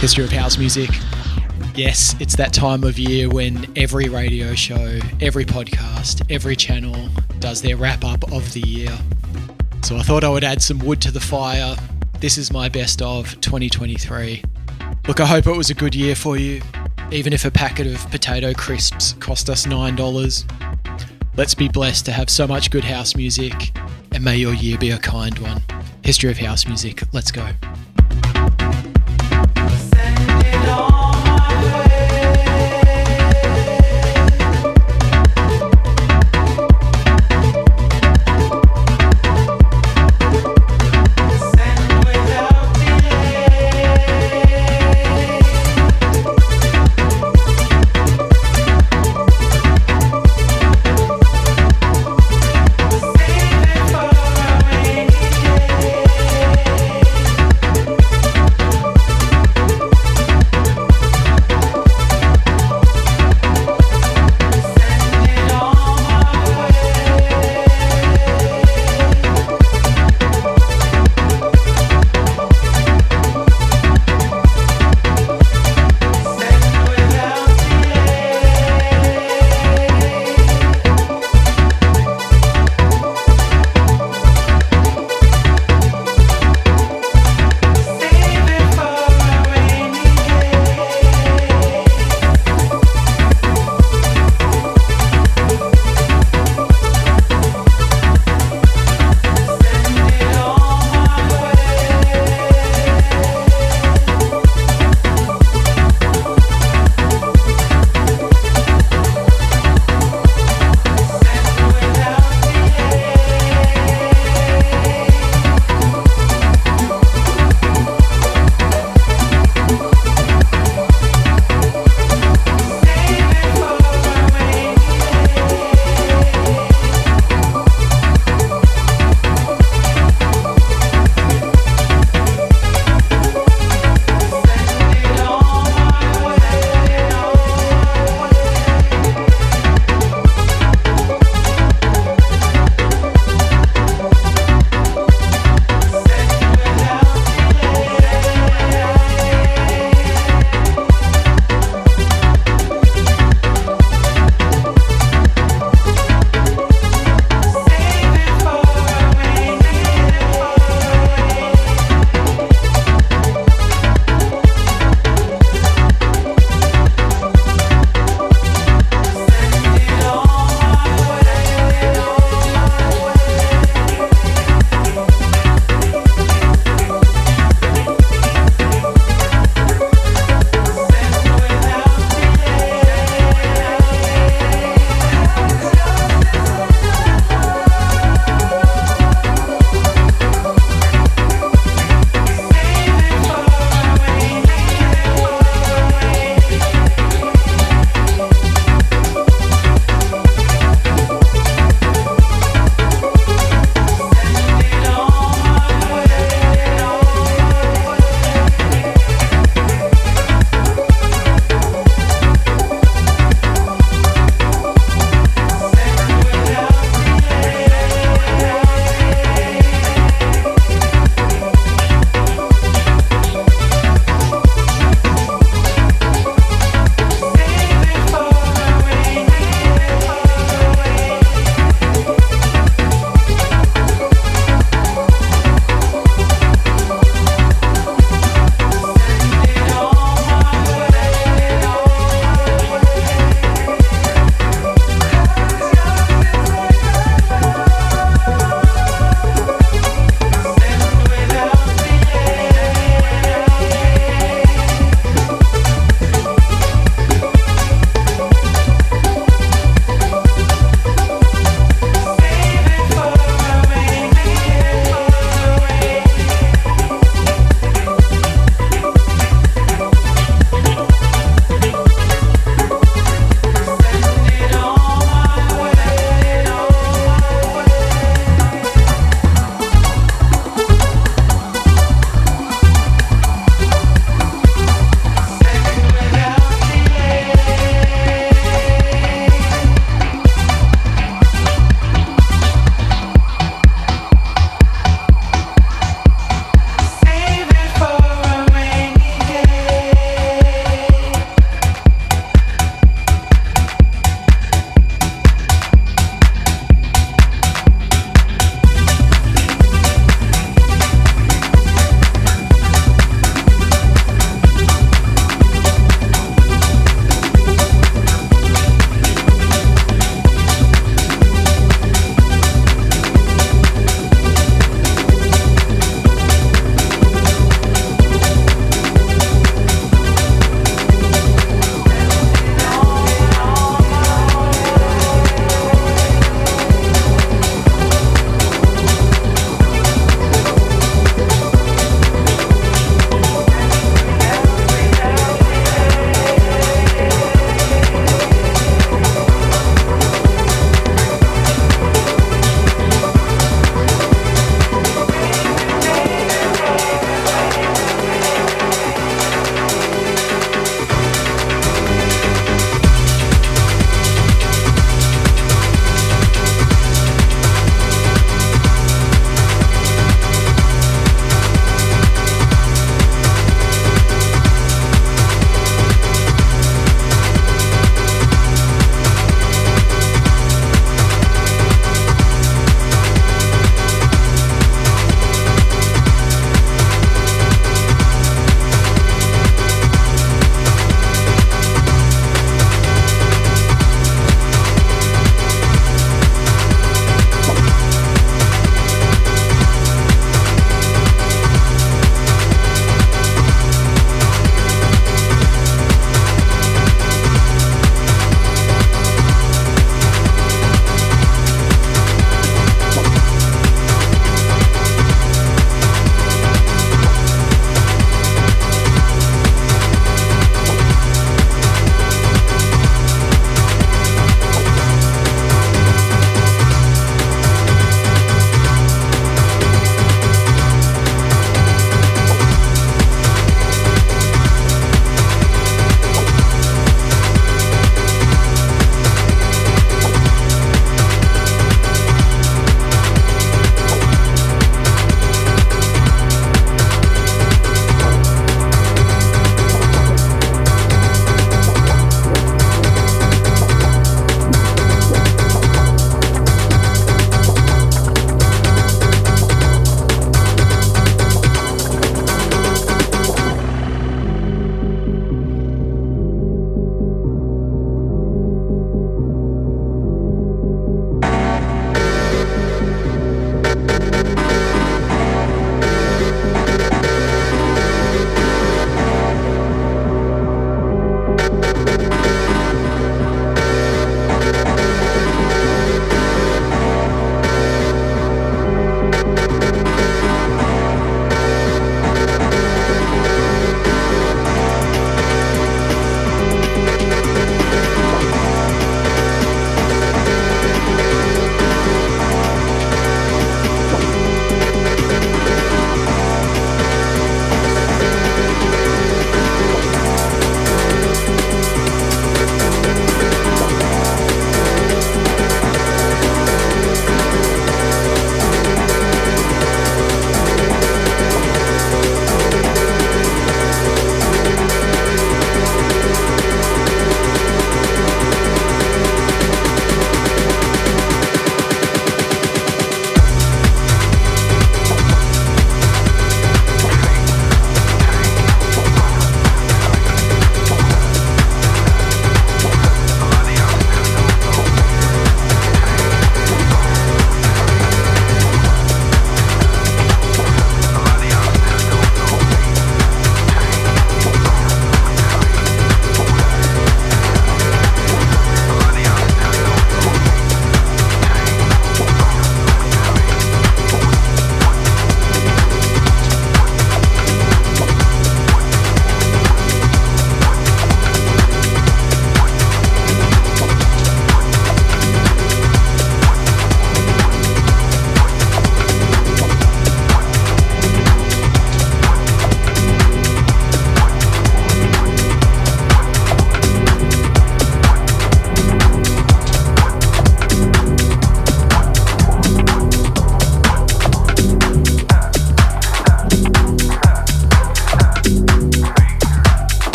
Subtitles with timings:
[0.00, 0.90] History of house music.
[1.76, 7.62] Yes, it's that time of year when every radio show, every podcast, every channel does
[7.62, 8.90] their wrap up of the year.
[9.82, 11.76] So I thought I would add some wood to the fire.
[12.20, 14.42] This is my best of 2023.
[15.06, 16.62] Look, I hope it was a good year for you,
[17.12, 21.15] even if a packet of potato crisps cost us $9.
[21.36, 23.76] Let's be blessed to have so much good house music,
[24.12, 25.62] and may your year be a kind one.
[26.02, 27.46] History of house music, let's go.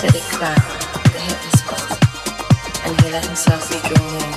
[0.00, 1.90] Silly crap that hit the spot,
[2.86, 4.30] and he let himself be drawn in.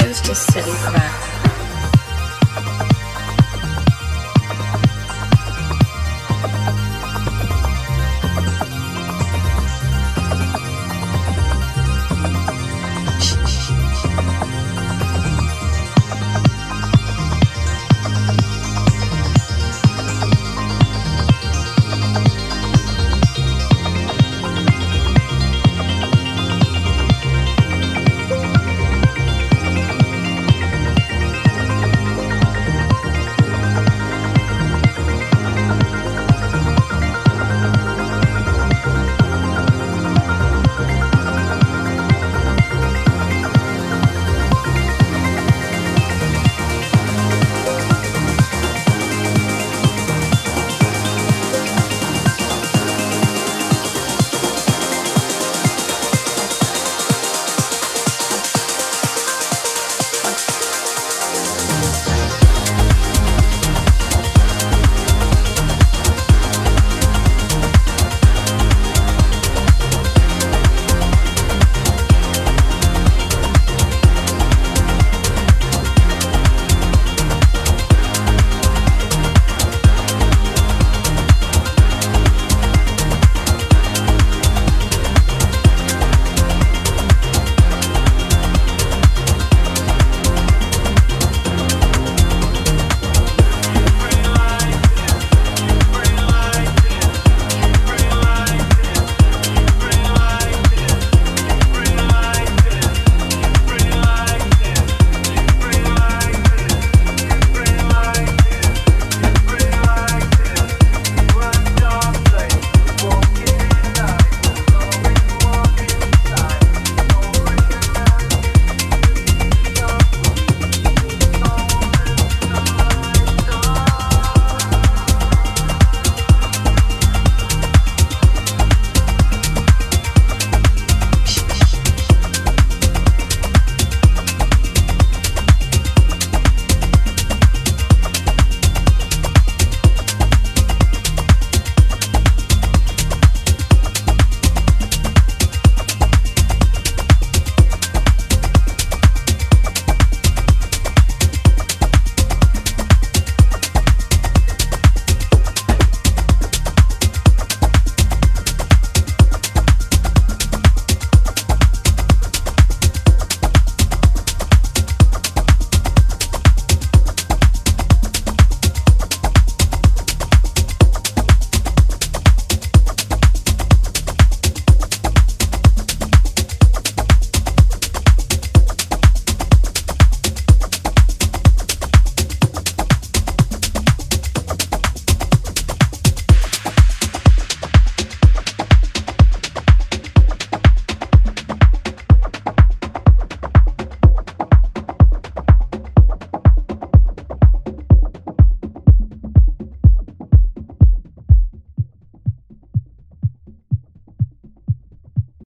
[0.00, 1.27] It was just silly crap.